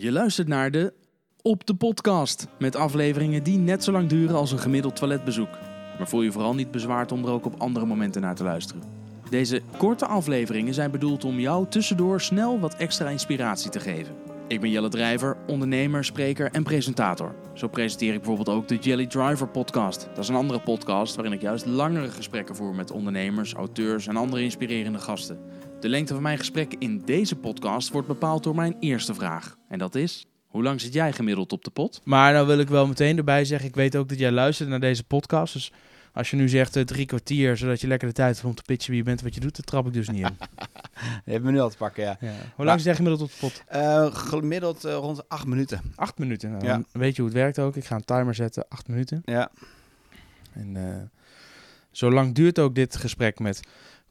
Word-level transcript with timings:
Je 0.00 0.12
luistert 0.12 0.48
naar 0.48 0.70
de 0.70 0.92
Op 1.42 1.66
de 1.66 1.74
Podcast. 1.74 2.46
Met 2.58 2.76
afleveringen 2.76 3.42
die 3.42 3.58
net 3.58 3.84
zo 3.84 3.92
lang 3.92 4.08
duren 4.08 4.36
als 4.36 4.52
een 4.52 4.58
gemiddeld 4.58 4.96
toiletbezoek. 4.96 5.58
Maar 5.98 6.08
voel 6.08 6.22
je 6.22 6.32
vooral 6.32 6.54
niet 6.54 6.70
bezwaard 6.70 7.12
om 7.12 7.24
er 7.24 7.30
ook 7.30 7.44
op 7.44 7.60
andere 7.60 7.86
momenten 7.86 8.22
naar 8.22 8.34
te 8.34 8.42
luisteren. 8.42 8.82
Deze 9.30 9.62
korte 9.76 10.06
afleveringen 10.06 10.74
zijn 10.74 10.90
bedoeld 10.90 11.24
om 11.24 11.38
jou 11.38 11.66
tussendoor 11.68 12.20
snel 12.20 12.60
wat 12.60 12.74
extra 12.74 13.08
inspiratie 13.08 13.70
te 13.70 13.80
geven. 13.80 14.14
Ik 14.50 14.60
ben 14.60 14.70
Jelle 14.70 14.88
Drijver, 14.88 15.36
ondernemer, 15.46 16.04
spreker 16.04 16.50
en 16.50 16.62
presentator. 16.62 17.34
Zo 17.54 17.68
presenteer 17.68 18.12
ik 18.12 18.18
bijvoorbeeld 18.18 18.56
ook 18.56 18.68
de 18.68 18.76
Jelly 18.76 19.06
Driver 19.06 19.48
podcast. 19.48 20.08
Dat 20.08 20.18
is 20.18 20.28
een 20.28 20.34
andere 20.34 20.60
podcast 20.60 21.14
waarin 21.14 21.32
ik 21.32 21.40
juist 21.40 21.66
langere 21.66 22.10
gesprekken 22.10 22.56
voer 22.56 22.74
met 22.74 22.90
ondernemers, 22.90 23.52
auteurs 23.54 24.06
en 24.06 24.16
andere 24.16 24.42
inspirerende 24.42 24.98
gasten. 24.98 25.38
De 25.80 25.88
lengte 25.88 26.12
van 26.12 26.22
mijn 26.22 26.38
gesprek 26.38 26.74
in 26.78 27.02
deze 27.04 27.36
podcast 27.36 27.90
wordt 27.90 28.08
bepaald 28.08 28.42
door 28.42 28.54
mijn 28.54 28.76
eerste 28.80 29.14
vraag. 29.14 29.56
En 29.68 29.78
dat 29.78 29.94
is, 29.94 30.26
hoe 30.46 30.62
lang 30.62 30.80
zit 30.80 30.92
jij 30.92 31.12
gemiddeld 31.12 31.52
op 31.52 31.64
de 31.64 31.70
pot? 31.70 32.00
Maar 32.04 32.32
nou 32.32 32.46
wil 32.46 32.58
ik 32.58 32.68
wel 32.68 32.86
meteen 32.86 33.16
erbij 33.16 33.44
zeggen, 33.44 33.68
ik 33.68 33.74
weet 33.74 33.96
ook 33.96 34.08
dat 34.08 34.18
jij 34.18 34.32
luistert 34.32 34.68
naar 34.68 34.80
deze 34.80 35.04
podcast. 35.04 35.52
Dus 35.52 35.72
als 36.12 36.30
je 36.30 36.36
nu 36.36 36.48
zegt 36.48 36.76
eh, 36.76 36.82
drie 36.82 37.06
kwartier, 37.06 37.56
zodat 37.56 37.80
je 37.80 37.86
lekker 37.86 38.08
de 38.08 38.14
tijd 38.14 38.34
hebt 38.34 38.46
om 38.48 38.54
te 38.54 38.62
pitchen 38.66 38.90
wie 38.90 38.98
je 38.98 39.04
bent 39.04 39.18
en 39.18 39.24
wat 39.24 39.34
je 39.34 39.40
doet, 39.40 39.56
dat 39.56 39.66
trap 39.66 39.86
ik 39.86 39.92
dus 39.92 40.08
niet 40.08 40.26
in. 40.26 40.36
Je 41.24 41.32
hebt 41.32 41.44
me 41.44 41.50
nu 41.50 41.60
al 41.60 41.70
te 41.70 41.76
pakken, 41.76 42.02
ja. 42.04 42.16
Ja. 42.20 42.32
Hoe 42.56 42.64
lang 42.64 42.76
zit 42.76 42.86
jij 42.86 42.94
gemiddeld 42.94 43.22
op 43.22 43.30
de 43.30 43.36
pot? 43.40 43.62
Eh, 43.66 44.14
gemiddeld 44.14 44.84
eh, 44.84 44.92
rond 44.94 45.28
acht 45.28 45.46
minuten. 45.46 45.80
Acht 45.94 46.18
minuten. 46.18 46.50
Nou, 46.50 46.64
Ja. 46.64 46.72
dan 46.72 46.84
weet 46.92 47.16
je 47.16 47.22
hoe 47.22 47.30
het 47.30 47.40
werkt 47.40 47.58
ook. 47.58 47.76
Ik 47.76 47.84
ga 47.84 47.94
een 47.94 48.04
timer 48.04 48.34
zetten, 48.34 48.64
acht 48.68 48.88
minuten. 48.88 49.22
Ja. 49.24 49.50
En 50.52 50.76
eh, 50.76 50.94
zo 51.90 52.10
lang 52.10 52.34
duurt 52.34 52.58
ook 52.58 52.74
dit 52.74 52.96
gesprek 52.96 53.38
met 53.38 53.60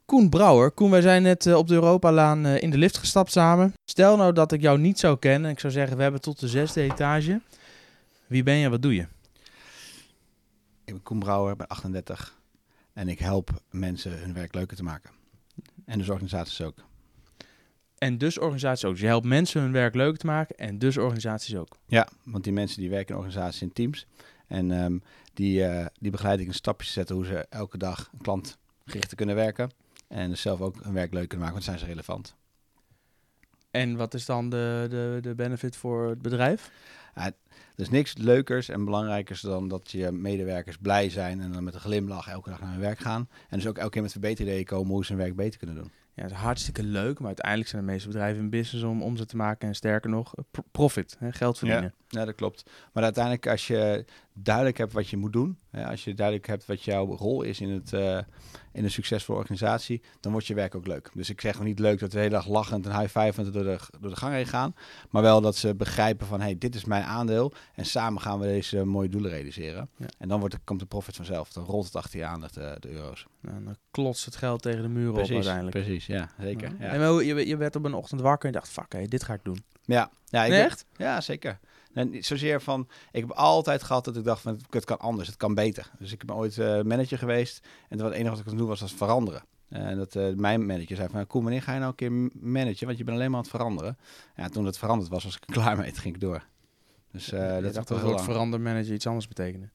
Koen 0.06 0.30
Brouwer. 0.30 0.72
Koen, 0.72 0.92
wij 0.92 1.02
zijn 1.02 1.22
net 1.24 1.54
op 1.54 1.68
de 1.68 1.74
Europalaan 1.74 2.46
eh, 2.46 2.62
in 2.62 2.70
de 2.70 2.78
lift 2.78 2.98
gestapt 2.98 3.32
samen. 3.32 3.74
Stel 3.86 4.18
nou 4.18 4.34
dat 4.34 4.52
ik 4.52 4.62
jou 4.62 4.80
niet 4.80 5.00
zou 5.00 5.18
kennen. 5.20 5.46
en 5.46 5.52
Ik 5.54 5.60
zou 5.60 5.74
zeggen, 5.74 5.98
we 5.98 6.04
hebben 6.04 6.22
tot 6.22 6.40
de 6.40 6.48
zesde 6.48 6.82
etage. 6.82 7.40
Wie 8.28 8.44
ben 8.44 8.56
je, 8.56 8.70
wat 8.70 8.82
doe 8.82 8.96
je? 8.96 9.06
Ik 10.90 10.96
ben 10.96 11.04
Koen 11.04 11.20
Brouwer, 11.20 11.56
ben 11.56 11.68
38. 11.68 12.40
En 12.94 13.08
ik 13.08 13.20
help 13.20 13.62
mensen 13.70 14.20
hun 14.20 14.34
werk 14.34 14.54
leuker 14.54 14.78
te 14.78 14.84
maken. 14.84 15.12
En 15.86 15.98
dus 15.98 16.10
organisaties 16.10 16.62
ook. 16.62 16.84
En 17.98 18.18
dus 18.18 18.38
organisaties 18.38 18.86
ook. 18.86 18.92
Dus 18.92 19.02
je 19.02 19.08
helpt 19.08 19.26
mensen 19.26 19.62
hun 19.62 19.72
werk 19.72 19.96
leuk 19.96 20.18
te 20.18 20.26
maken 20.26 20.56
en 20.58 20.80
dus 20.80 20.98
organisaties 20.98 21.56
ook. 21.56 21.78
Ja, 21.86 22.08
want 22.24 22.44
die 22.44 22.54
mensen 22.54 22.80
die 22.80 22.90
werken 22.90 23.10
in 23.10 23.22
organisaties 23.22 23.62
in 23.62 23.74
teams. 23.74 24.08
En 24.48 24.72
ehm, 24.72 24.98
die, 25.34 25.66
eh, 25.66 25.86
die 26.00 26.12
begeleid 26.12 26.40
ik 26.40 26.48
in 26.48 26.54
stapjes 26.54 26.88
te 26.88 26.94
zetten 26.94 27.16
hoe 27.16 27.26
ze 27.26 27.46
elke 27.50 27.78
dag 27.78 28.10
een 28.22 28.42
te 29.08 29.16
kunnen 29.16 29.36
werken. 29.36 29.72
En 30.08 30.30
dus 30.30 30.42
zelf 30.42 30.62
ook 30.62 30.84
hun 30.84 30.94
werk 30.94 31.14
leuk 31.14 31.28
kunnen 31.28 31.48
maken, 31.48 31.54
want 31.54 31.64
zijn 31.64 31.80
ze 31.80 31.86
relevant. 31.86 32.36
En 33.72 33.96
wat 33.96 34.14
is 34.14 34.26
dan 34.26 34.50
de, 34.50 34.88
de, 34.90 35.18
de 35.22 35.36
benefit 35.36 35.76
voor 35.76 36.10
het 36.10 36.22
bedrijf? 36.22 36.72
Er 37.80 37.86
is 37.86 37.92
niks 37.92 38.18
leukers 38.18 38.70
en 38.70 38.86
belangrijkers 38.86 39.42
dan 39.42 39.68
dat 39.68 39.92
je 39.92 40.12
medewerkers 40.12 40.78
blij 40.78 41.10
zijn 41.10 41.42
en 41.42 41.52
dan 41.52 41.64
met 41.64 41.74
een 41.74 41.80
glimlach 41.80 42.28
elke 42.28 42.50
dag 42.50 42.60
naar 42.60 42.72
hun 42.72 42.80
werk 42.80 43.00
gaan. 43.00 43.30
En 43.50 43.58
dus 43.58 43.68
ook 43.68 43.78
elke 43.78 43.92
keer 43.92 44.02
met 44.02 44.12
verbeterideeën 44.12 44.66
komen 44.66 44.94
hoe 44.94 45.06
ze 45.06 45.14
hun 45.14 45.22
werk 45.22 45.36
beter 45.36 45.58
kunnen 45.58 45.76
doen. 45.76 45.92
Ja, 46.20 46.26
het 46.26 46.34
is 46.34 46.42
hartstikke 46.42 46.84
leuk, 46.84 47.18
maar 47.18 47.28
uiteindelijk 47.28 47.70
zijn 47.70 47.86
de 47.86 47.92
meeste 47.92 48.08
bedrijven 48.08 48.44
in 48.44 48.50
business 48.50 48.84
om 48.86 49.02
omzet 49.04 49.28
te 49.28 49.36
maken 49.36 49.68
en 49.68 49.76
sterker 49.76 50.10
nog, 50.10 50.36
eh, 50.36 50.44
pro- 50.52 50.64
profit, 50.72 51.16
hè, 51.20 51.32
geld 51.32 51.58
verdienen. 51.58 51.94
Ja, 52.08 52.26
dat 52.26 52.36
klopt. 52.36 52.70
Maar 52.94 53.04
uiteindelijk, 53.04 53.48
als 53.48 53.68
je 53.68 54.06
duidelijk 54.34 54.78
hebt 54.78 54.94
wat 54.94 55.10
je 55.10 55.18
moet 55.18 55.34
doen, 55.34 55.58
hè, 55.70 55.86
als 55.88 56.04
je 56.04 56.14
duidelijk 56.14 56.48
hebt 56.48 56.66
wat 56.66 56.84
jouw 56.84 57.06
rol 57.16 57.42
is 57.42 57.62
in, 57.62 57.70
het, 57.70 57.94
eh, 57.94 58.18
in 58.72 58.84
een 58.84 58.92
succesvolle 58.92 59.40
organisatie, 59.40 60.02
dan 60.20 60.32
wordt 60.32 60.48
je 60.48 60.54
werk 60.54 60.76
ook 60.76 60.88
leuk. 60.88 61.10
Dus 61.14 61.30
ik 61.30 61.42
zeg 61.42 61.60
niet 61.62 61.80
leuk 61.80 62.00
dat 62.00 62.10
we 62.10 62.16
de 62.16 62.22
hele 62.22 62.34
dag 62.36 62.48
lachend 62.48 62.86
en 62.86 63.00
high-fivend 63.00 63.54
door 63.54 63.64
de, 63.64 63.78
door 64.00 64.10
de 64.10 64.16
gang 64.16 64.34
heen 64.34 64.46
gaan, 64.48 64.76
maar 65.10 65.22
wel 65.22 65.42
dat 65.42 65.56
ze 65.56 65.76
begrijpen 65.76 66.28
van, 66.28 66.42
hey, 66.42 66.58
dit 66.58 66.76
is 66.76 66.86
mijn 66.86 67.04
aandeel 67.04 67.54
en 67.76 67.86
samen 67.86 68.22
gaan 68.22 68.40
we 68.40 68.46
deze 68.46 68.84
mooie 68.86 69.10
doelen 69.10 69.32
realiseren. 69.32 69.90
Ja. 69.98 70.06
En 70.18 70.28
dan 70.28 70.40
wordt, 70.40 70.56
de- 70.56 70.62
komt 70.64 70.80
de 70.80 70.86
profit 70.86 71.16
vanzelf. 71.16 71.52
Dan 71.54 71.64
rolt 71.64 71.86
het 71.86 71.96
achter 71.96 72.20
je 72.20 72.26
aan, 72.26 72.42
dat, 72.42 72.58
eh, 72.58 72.72
de 72.80 72.90
euro's. 72.92 73.26
Dan 73.42 73.76
klotst 73.92 74.26
het 74.26 74.36
geld 74.36 74.62
tegen 74.62 74.82
de 74.82 74.88
muren 74.90 75.12
op 75.12 75.18
uiteindelijk. 75.36 75.76
precies, 75.86 76.06
ja, 76.10 76.30
zeker. 76.40 76.72
Ja. 76.80 76.94
Ja, 76.94 77.08
En 77.10 77.26
je, 77.26 77.48
je 77.48 77.58
werd 77.58 77.76
op 77.76 77.86
een 77.86 77.94
ochtend 77.94 78.22
wakker 78.22 78.48
en 78.48 78.54
dacht, 78.54 78.70
fuck, 78.70 78.92
hé, 78.94 79.06
dit 79.06 79.24
ga 79.24 79.34
ik 79.34 79.44
doen. 79.44 79.64
ja. 79.86 80.10
ja 80.26 80.44
ik 80.44 80.50
Nee, 80.50 80.60
ben- 80.60 80.70
echt? 80.70 80.86
Ja, 80.96 81.22
zeker. 81.22 81.60
En 81.94 82.10
niet 82.10 82.26
zozeer 82.26 82.62
van, 82.62 82.88
ik 83.12 83.22
heb 83.22 83.32
altijd 83.32 83.84
gehad 83.84 84.06
dat 84.06 84.16
ik 84.16 84.24
dacht 84.24 84.42
van, 84.42 84.60
het 84.70 84.86
kan 84.86 85.00
anders, 85.00 85.28
het 85.28 85.38
kan 85.38 85.54
beter. 85.54 85.92
Dus 86.00 86.12
ik 86.12 86.26
ben 86.26 86.36
ooit 86.36 86.58
eh, 86.58 86.82
manager 86.82 87.18
geweest 87.18 87.68
en 87.90 88.00
het 88.00 88.14
enige 88.14 88.30
wat 88.30 88.40
ik 88.40 88.46
kon 88.46 88.58
doen 88.58 88.68
was, 88.68 88.80
was 88.82 88.94
veranderen. 88.94 89.44
En 89.70 89.98
dat 89.98 90.16
eh, 90.16 90.34
mijn 90.36 90.66
manager 90.66 90.96
zei 90.96 91.10
van, 91.10 91.28
Koen, 91.28 91.44
wanneer 91.44 91.62
ga 91.62 91.74
je 91.74 91.80
nou 91.80 91.90
een 91.90 91.96
keer 91.96 92.12
managen? 92.42 92.86
Want 92.86 92.98
je 92.98 93.04
bent 93.04 93.18
alleen 93.18 93.30
maar 93.32 93.40
aan 93.40 93.46
het 93.46 93.56
veranderen. 93.56 93.98
Ja, 94.36 94.50
toen 94.50 94.66
het 94.66 94.78
veranderd 94.78 95.10
was, 95.10 95.24
was 95.24 95.36
ik 95.36 95.42
klaar 95.46 95.78
mee. 95.78 95.92
Toen 95.92 96.02
ging 96.02 96.16
ik 96.16 96.22
door. 96.22 96.44
Dus 97.12 97.32
eh, 97.32 97.40
dat 97.62 97.74
dacht 97.74 97.88
dat 97.88 97.98
het 98.02 98.08
lang. 98.08 98.22
verandermanager 98.22 98.94
iets 98.94 99.08
anders 99.08 99.28
betekende. 99.28 99.70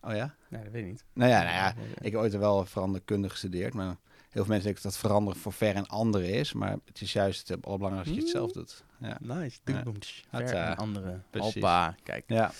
Oh 0.00 0.14
ja? 0.14 0.34
Nee, 0.48 0.62
dat 0.62 0.72
weet 0.72 0.82
ik 0.84 0.90
niet. 0.90 1.04
Nou 1.12 1.30
ja, 1.30 1.42
nou 1.42 1.54
ja, 1.54 1.74
ik 2.00 2.12
heb 2.12 2.20
ooit 2.20 2.36
wel 2.36 2.64
veranderkunde 2.66 3.28
gestudeerd, 3.30 3.74
maar 3.74 3.96
heel 4.30 4.42
veel 4.44 4.46
mensen 4.46 4.64
denken 4.64 4.82
dat 4.82 4.98
veranderen 4.98 5.40
voor 5.40 5.52
ver 5.52 5.74
en 5.74 5.86
anderen 5.86 6.28
is. 6.30 6.52
Maar 6.52 6.76
het 6.84 7.00
is 7.00 7.12
juist 7.12 7.48
het 7.48 7.66
allerbelangrijkste 7.66 8.14
dat 8.14 8.24
je 8.24 8.30
het 8.32 8.38
zelf 8.40 8.52
doet. 8.52 8.84
Ja. 9.00 9.16
Nice. 9.20 9.58
Ja. 9.64 9.82
Ver 10.30 10.54
en 10.54 10.76
andere. 10.76 11.20
precies. 11.30 11.52
Hoppa, 11.54 11.94
kijk. 12.02 12.24
ja. 12.26 12.50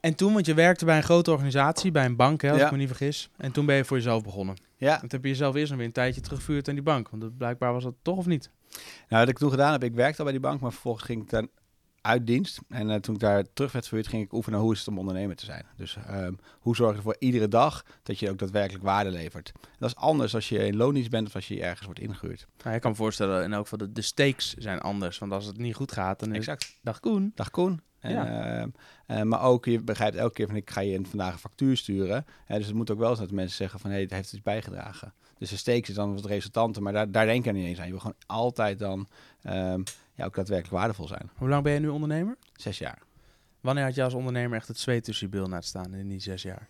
En 0.00 0.14
toen, 0.14 0.32
want 0.32 0.46
je 0.46 0.54
werkte 0.54 0.84
bij 0.84 0.96
een 0.96 1.02
grote 1.02 1.30
organisatie, 1.30 1.90
bij 1.90 2.04
een 2.04 2.16
bank, 2.16 2.40
hè, 2.42 2.50
als 2.50 2.58
Ja. 2.58 2.64
ik 2.66 2.72
me 2.72 2.76
niet 2.78 2.86
vergis. 2.86 3.30
En 3.36 3.52
toen 3.52 3.66
ben 3.66 3.76
je 3.76 3.84
voor 3.84 3.96
jezelf 3.96 4.22
begonnen. 4.22 4.56
Ja, 4.76 4.92
En 4.94 5.00
toen 5.00 5.08
heb 5.10 5.22
je 5.22 5.28
jezelf 5.28 5.54
eerst 5.54 5.68
nog 5.68 5.76
weer 5.78 5.86
een 5.86 5.92
tijdje 5.92 6.20
teruggevuurd 6.20 6.68
aan 6.68 6.74
die 6.74 6.82
bank. 6.82 7.08
Want 7.08 7.36
blijkbaar 7.36 7.72
was 7.72 7.84
dat 7.84 7.94
toch 8.02 8.16
of 8.16 8.26
niet? 8.26 8.50
Nou, 9.08 9.20
wat 9.20 9.28
ik 9.28 9.38
toen 9.38 9.50
gedaan 9.50 9.72
heb, 9.72 9.84
ik 9.84 9.94
werkte 9.94 10.18
al 10.18 10.24
bij 10.24 10.32
die 10.32 10.42
bank, 10.42 10.60
maar 10.60 10.72
vervolgens 10.72 11.04
ging 11.04 11.22
ik 11.22 11.30
dan 11.30 11.48
uit 12.08 12.26
dienst. 12.26 12.58
En 12.68 12.90
eh, 12.90 12.96
toen 13.00 13.14
ik 13.14 13.20
daar 13.20 13.44
terug 13.52 13.72
werd 13.72 13.86
verhuurd, 13.86 14.08
ging 14.08 14.22
ik 14.24 14.32
oefenen 14.32 14.60
hoe 14.60 14.72
is 14.72 14.78
het 14.78 14.88
om 14.88 14.98
ondernemer 14.98 15.36
te 15.36 15.44
zijn. 15.44 15.64
Dus 15.76 15.96
ehm, 16.06 16.32
hoe 16.58 16.76
zorg 16.76 16.90
je 16.90 16.96
ervoor 16.96 17.16
iedere 17.18 17.48
dag 17.48 17.84
dat 18.02 18.18
je 18.18 18.30
ook 18.30 18.38
daadwerkelijk 18.38 18.84
waarde 18.84 19.10
levert. 19.10 19.52
Dat 19.78 19.88
is 19.88 19.96
anders 19.96 20.34
als 20.34 20.48
je 20.48 20.66
in 20.66 20.76
loondienst 20.76 21.10
bent 21.10 21.26
of 21.26 21.34
als 21.34 21.48
je 21.48 21.62
ergens 21.62 21.84
wordt 21.84 22.00
ingehuurd. 22.00 22.46
Nou, 22.64 22.74
ik 22.74 22.80
kan 22.80 22.90
me 22.90 22.96
voorstellen, 22.96 23.44
in 23.44 23.52
elk 23.52 23.62
geval, 23.62 23.78
de, 23.78 23.92
de 23.92 24.02
stakes 24.02 24.54
zijn 24.54 24.80
anders. 24.80 25.18
Want 25.18 25.32
als 25.32 25.44
het 25.44 25.58
niet 25.58 25.74
goed 25.74 25.92
gaat, 25.92 26.20
dan 26.20 26.30
is 26.30 26.36
Exact. 26.36 26.78
Dag 26.82 27.00
Koen. 27.00 27.32
Dag 27.34 27.50
Koen. 27.50 27.80
En, 27.98 28.12
Ja. 28.12 28.26
ehm, 28.60 28.68
eh, 29.06 29.22
maar 29.22 29.42
ook, 29.42 29.64
je 29.64 29.80
begrijpt 29.82 30.16
elke 30.16 30.34
keer 30.34 30.46
van 30.46 30.56
ik 30.56 30.70
ga 30.70 30.80
je 30.80 31.00
vandaag 31.04 31.32
een 31.32 31.38
factuur 31.38 31.76
sturen. 31.76 32.24
Hè, 32.44 32.56
dus 32.56 32.66
het 32.66 32.74
moet 32.74 32.90
ook 32.90 32.98
wel 32.98 33.14
zijn 33.14 33.26
dat 33.26 33.36
mensen 33.36 33.56
zeggen 33.56 33.80
van 33.80 33.90
hé, 33.90 34.00
het 34.00 34.10
heeft 34.10 34.32
iets 34.32 34.42
bijgedragen. 34.42 35.14
Dus 35.38 35.50
de 35.50 35.56
stakes 35.56 35.88
is 35.88 35.94
dan 35.94 36.14
wat 36.14 36.24
resultanten, 36.24 36.82
maar 36.82 36.92
daar, 36.92 37.10
daar 37.10 37.26
denk 37.26 37.44
je 37.44 37.52
niet 37.52 37.66
eens 37.66 37.78
aan. 37.78 37.84
Je 37.84 37.90
wil 37.90 38.00
gewoon 38.00 38.16
altijd 38.26 38.78
dan 38.78 39.08
ehm, 39.42 39.82
ja, 40.18 40.24
ook 40.24 40.34
daadwerkelijk 40.34 40.76
waardevol 40.76 41.06
zijn. 41.06 41.30
Hoe 41.36 41.48
lang 41.48 41.62
ben 41.62 41.72
je 41.72 41.78
nu 41.80 41.88
ondernemer? 41.88 42.36
Zes 42.52 42.78
jaar. 42.78 42.98
Wanneer 43.60 43.84
had 43.84 43.94
je 43.94 44.02
als 44.02 44.14
ondernemer 44.14 44.56
echt 44.58 44.68
het 44.68 44.78
zweet 44.78 45.04
tussen 45.04 45.26
je 45.26 45.32
bil 45.36 45.48
laten 45.48 45.68
staan 45.68 45.94
in 45.94 46.08
die 46.08 46.20
zes 46.20 46.42
jaar? 46.42 46.68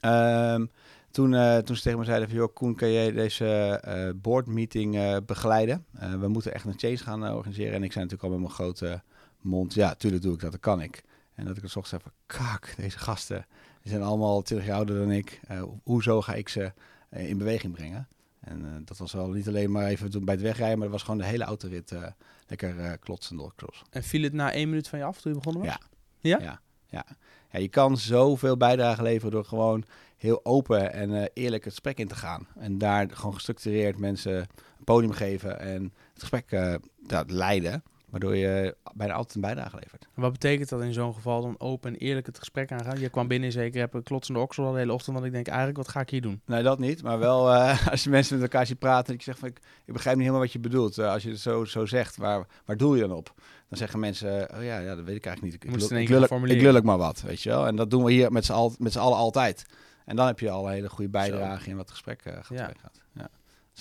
Ehm, 0.00 0.66
toen, 1.10 1.34
eh, 1.34 1.58
toen 1.58 1.76
ze 1.76 1.82
tegen 1.82 1.98
me 1.98 2.04
zeiden 2.04 2.28
van, 2.28 2.36
joh, 2.38 2.54
Koen, 2.54 2.74
kan 2.74 2.92
jij 2.92 3.12
deze 3.12 3.46
eh 3.82 4.10
boardmeeting 4.16 4.96
eh, 4.96 5.16
begeleiden? 5.26 5.84
We 6.20 6.28
moeten 6.28 6.54
echt 6.54 6.64
een 6.64 6.78
change 6.78 6.96
gaan 6.96 7.34
organiseren. 7.34 7.72
En 7.74 7.82
ik 7.82 7.92
zei 7.92 8.04
natuurlijk 8.04 8.32
al 8.32 8.38
met 8.38 8.46
mijn 8.48 8.58
grote 8.58 9.02
mond, 9.40 9.74
ja, 9.74 9.94
tuurlijk 9.94 10.22
doe 10.22 10.34
ik 10.34 10.40
dat, 10.40 10.50
dat 10.52 10.60
kan 10.60 10.80
ik. 10.80 11.02
En 11.34 11.44
dat 11.46 11.56
ik 11.56 11.62
het 11.62 11.76
ochtends 11.76 11.88
zei 11.90 12.02
van, 12.02 12.12
kak, 12.46 12.74
deze 12.76 12.98
gasten, 12.98 13.46
die 13.82 13.90
zijn 13.90 14.02
allemaal 14.02 14.42
20 14.42 14.68
jaar 14.68 14.76
ouder 14.76 14.98
dan 14.98 15.10
ik. 15.10 15.40
Ho- 15.48 15.80
hoezo 15.84 16.20
ga 16.22 16.34
ik 16.34 16.48
ze 16.48 16.72
in 17.10 17.38
beweging 17.38 17.72
brengen? 17.74 18.08
En 18.40 18.64
eh, 18.64 18.70
dat 18.84 18.98
was 18.98 19.12
wel 19.12 19.28
niet 19.28 19.48
alleen 19.48 19.70
maar 19.70 19.86
even 19.86 20.24
bij 20.24 20.34
het 20.34 20.42
wegrijden, 20.42 20.78
maar 20.78 20.86
dat 20.86 20.96
was 20.96 21.04
gewoon 21.04 21.20
de 21.20 21.26
hele 21.26 21.44
autorit 21.44 21.92
eh 21.92 22.02
lekker 22.46 22.78
eh 22.78 22.92
klotsen 23.00 23.36
door. 23.36 23.82
En 23.90 24.02
viel 24.02 24.22
het 24.22 24.32
na 24.32 24.52
één 24.52 24.68
minuut 24.68 24.88
van 24.88 24.98
je 24.98 25.04
af 25.04 25.20
toen 25.20 25.32
je 25.32 25.38
begonnen 25.38 25.62
was? 25.62 25.72
Ja. 25.72 25.80
Ja? 26.18 26.44
Ja, 26.44 26.60
ja. 26.86 27.04
ja, 27.50 27.58
je 27.58 27.68
kan 27.68 27.96
zoveel 27.96 28.56
bijdrage 28.56 29.02
leveren 29.02 29.30
door 29.30 29.44
gewoon 29.44 29.84
heel 30.16 30.44
open 30.44 30.92
en 30.92 31.30
eerlijk 31.34 31.64
het 31.64 31.72
gesprek 31.72 31.98
in 31.98 32.08
te 32.08 32.14
gaan. 32.14 32.46
En 32.58 32.78
daar 32.78 33.10
gewoon 33.10 33.34
gestructureerd 33.34 33.98
mensen 33.98 34.36
een 34.36 34.84
podium 34.84 35.12
geven 35.12 35.60
en 35.60 35.82
het 36.12 36.20
gesprek 36.20 36.78
leiden. 37.26 37.82
Waardoor 38.10 38.36
je 38.36 38.76
bijna 38.94 39.12
altijd 39.14 39.34
een 39.34 39.40
bijdrage 39.40 39.76
levert. 39.82 40.08
Wat 40.14 40.32
betekent 40.32 40.68
dat 40.68 40.82
in 40.82 40.92
zo'n 40.92 41.14
geval 41.14 41.42
dan 41.42 41.54
open 41.58 41.92
en 41.92 41.98
eerlijk 41.98 42.26
het 42.26 42.38
gesprek 42.38 42.72
aangaan? 42.72 43.00
Je 43.00 43.08
kwam 43.08 43.28
binnen 43.28 43.48
en 43.48 43.54
zeker 43.54 43.80
heb 43.80 43.94
een 43.94 44.02
klotsende 44.02 44.40
oksel 44.40 44.64
al 44.64 44.72
de 44.72 44.78
hele 44.78 44.92
ochtend. 44.92 45.14
Want 45.14 45.26
ik 45.26 45.32
denk 45.32 45.46
eigenlijk, 45.46 45.76
wat 45.76 45.88
ga 45.88 46.00
ik 46.00 46.10
hier 46.10 46.20
doen? 46.20 46.40
Nee, 46.46 46.62
dat 46.62 46.78
niet. 46.78 47.02
Maar 47.02 47.18
wel 47.18 47.52
eh, 47.54 47.86
als 47.90 48.04
je 48.04 48.10
mensen 48.10 48.34
met 48.34 48.42
elkaar 48.50 48.66
ziet 48.66 48.78
praten. 48.78 49.06
En 49.08 49.14
ik 49.14 49.22
zeg 49.22 49.38
van, 49.38 49.48
ik, 49.48 49.58
ik 49.84 49.92
begrijp 49.92 50.16
niet 50.16 50.24
helemaal 50.24 50.44
wat 50.46 50.52
je 50.54 50.60
bedoelt. 50.60 50.98
Eh, 50.98 51.12
als 51.12 51.22
je 51.22 51.30
het 51.30 51.40
zo, 51.40 51.64
zo 51.64 51.86
zegt, 51.86 52.16
waar, 52.16 52.46
waar 52.64 52.76
doe 52.76 52.96
je 52.96 53.00
dan 53.02 53.12
op? 53.16 53.34
Dan 53.68 53.78
zeggen 53.78 54.00
mensen, 54.00 54.54
oh 54.56 54.62
ja, 54.64 54.78
ja 54.78 54.94
dat 54.94 55.04
weet 55.04 55.16
ik 55.16 55.26
eigenlijk 55.26 55.42
niet. 55.42 55.54
Ik, 55.54 55.70
moet 55.70 55.78
lul- 55.80 55.88
ik, 56.02 56.08
lul, 56.08 56.20
ik 56.56 56.62
lul 56.62 56.76
ik 56.76 56.82
maar 56.82 56.98
wat, 56.98 57.20
weet 57.22 57.42
je 57.42 57.48
wel. 57.48 57.66
En 57.66 57.76
dat 57.76 57.90
doen 57.90 58.04
we 58.04 58.12
hier 58.12 58.32
met 58.32 58.44
z'n 58.44 58.52
al, 58.52 58.74
allen 58.94 59.16
altijd. 59.16 59.64
En 60.04 60.16
dan 60.16 60.26
heb 60.26 60.38
je 60.40 60.50
al 60.50 60.66
een 60.66 60.72
hele 60.72 60.88
goede 60.88 61.10
bijdrage 61.10 61.68
in 61.70 61.76
wat 61.76 61.84
het 61.84 61.90
gesprek 61.90 62.20
eh, 62.24 62.32
gaat. 62.32 62.48
Ja. 62.58 62.70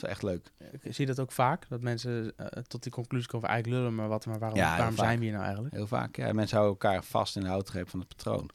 Is 0.03 0.09
echt 0.09 0.23
leuk. 0.23 0.51
Ik 0.81 0.93
zie 0.95 1.05
dat 1.05 1.19
ook 1.19 1.31
vaak, 1.31 1.65
dat 1.69 1.81
mensen 1.81 2.33
eh, 2.37 2.45
tot 2.45 2.83
die 2.83 2.91
conclusie 2.91 3.27
komen 3.29 3.45
van 3.47 3.55
eigenlijk 3.55 3.81
lullen, 3.81 3.97
maar 3.99 4.07
wat, 4.07 4.25
maar 4.25 4.39
waarom, 4.39 4.57
Ja, 4.57 4.77
waarom 4.77 4.95
vaak. 4.95 5.05
zijn 5.05 5.17
we 5.17 5.23
hier 5.23 5.33
nou 5.33 5.43
eigenlijk? 5.45 5.75
Heel 5.75 5.87
vaak. 5.87 6.15
Ja, 6.15 6.33
mensen 6.33 6.57
houden 6.57 6.79
elkaar 6.79 7.03
vast 7.03 7.35
in 7.35 7.41
de 7.41 7.47
houtgreep 7.47 7.89
van 7.89 7.99
het 7.99 8.07
patroon. 8.07 8.49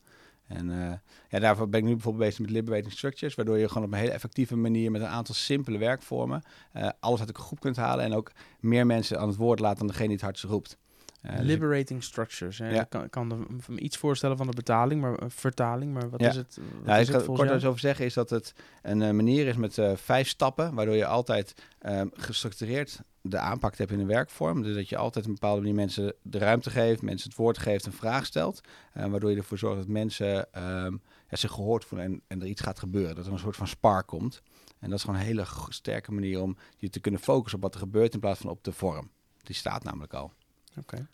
En 0.46 0.70
eh, 0.70 0.92
ja, 1.28 1.38
daarvoor 1.38 1.68
ben 1.68 1.80
ik 1.80 1.86
nu 1.86 1.92
bijvoorbeeld 1.92 2.24
bezig 2.24 2.40
met 2.40 2.50
liberating 2.50 2.92
structures, 2.92 3.34
waardoor 3.34 3.58
je 3.58 3.68
gewoon 3.68 3.84
op 3.86 3.92
een 3.92 3.98
hele 3.98 4.10
effectieve 4.10 4.56
manier 4.56 4.90
met 4.90 5.00
een 5.00 5.06
aantal 5.06 5.34
simpele 5.34 5.78
werkvormen 5.78 6.42
eh, 6.72 6.88
alles 7.00 7.18
uit 7.20 7.28
de 7.28 7.34
groep 7.40 7.60
kunt 7.60 7.76
halen 7.76 8.04
en 8.04 8.12
ook 8.12 8.32
meer 8.60 8.86
mensen 8.86 9.18
aan 9.20 9.28
het 9.28 9.36
woord 9.36 9.58
laten 9.58 9.78
dan 9.78 9.86
degene 9.86 10.06
die 10.06 10.16
het 10.16 10.24
hardst 10.24 10.44
roept. 10.44 10.78
Eh, 11.24 11.36
dus 11.36 11.46
Liberating 11.46 12.02
structures. 12.02 12.58
hè. 12.58 12.68
Ja. 12.70 12.82
Ik 12.82 12.90
kan, 12.90 13.08
kan 13.10 13.46
me 13.66 13.78
iets 13.80 13.96
voorstellen 13.96 14.36
van 14.36 14.46
de 14.46 14.52
betaling, 14.56 15.00
maar 15.00 15.22
uh, 15.22 15.28
vertaling, 15.28 15.92
maar 15.92 16.10
wat 16.10 16.20
Ja. 16.20 16.28
is 16.28 16.36
het? 16.36 16.58
Wat 16.78 16.86
Ja, 16.86 16.96
is 16.96 17.08
ik 17.08 17.14
het 17.14 17.24
kort 17.24 17.50
eens 17.50 17.64
over 17.64 17.80
zeggen 17.80 18.04
is 18.04 18.14
dat 18.14 18.30
het 18.30 18.54
een 18.82 19.02
eh, 19.02 19.10
manier 19.10 19.46
is 19.46 19.56
met 19.56 19.78
eh, 19.78 19.96
vijf 19.96 20.28
stappen, 20.28 20.74
waardoor 20.74 20.94
je 20.94 21.06
altijd 21.06 21.54
ehm, 21.78 22.06
gestructureerd 22.12 23.00
de 23.20 23.38
aanpak 23.38 23.76
hebt 23.76 23.90
in 23.90 24.00
een 24.00 24.06
werkvorm. 24.06 24.62
Dus 24.62 24.74
dat 24.74 24.88
je 24.88 24.96
altijd 24.96 25.24
een 25.24 25.32
bepaalde 25.32 25.60
manier 25.60 25.74
mensen 25.74 26.14
de 26.22 26.38
ruimte 26.38 26.70
geeft, 26.70 27.02
mensen 27.02 27.28
het 27.28 27.38
woord 27.38 27.58
geeft, 27.58 27.86
een 27.86 27.92
vraag 27.92 28.26
stelt. 28.26 28.60
eh, 28.92 29.06
waardoor 29.06 29.30
je 29.30 29.36
ervoor 29.36 29.58
zorgt 29.58 29.78
dat 29.78 29.88
mensen 29.88 30.52
ehm, 30.52 30.92
ja, 31.28 31.36
zich 31.36 31.50
gehoord 31.50 31.84
voelen 31.84 32.06
en, 32.06 32.22
en 32.26 32.40
er 32.40 32.46
iets 32.46 32.60
gaat 32.62 32.78
gebeuren. 32.78 33.14
Dat 33.14 33.26
er 33.26 33.32
een 33.32 33.38
soort 33.38 33.56
van 33.56 33.66
spark 33.68 34.06
komt. 34.06 34.42
En 34.78 34.88
dat 34.90 34.98
is 34.98 35.04
gewoon 35.04 35.20
een 35.20 35.26
hele 35.26 35.44
sterke 35.68 36.12
manier 36.12 36.40
om 36.42 36.56
je 36.76 36.90
te 36.90 37.00
kunnen 37.00 37.20
focussen 37.20 37.58
op 37.58 37.64
wat 37.64 37.74
er 37.74 37.80
gebeurt 37.80 38.14
in 38.14 38.20
plaats 38.20 38.40
van 38.40 38.50
op 38.50 38.64
de 38.64 38.72
vorm. 38.72 39.10
Die 39.42 39.54
staat 39.54 39.84
namelijk 39.84 40.12
al. 40.14 40.32
Okay. 40.78 41.04